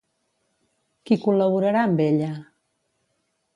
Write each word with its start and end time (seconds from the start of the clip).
Qui 1.09 1.17
col·laborarà 1.27 1.85
amb 1.91 2.03
ella? 2.09 2.33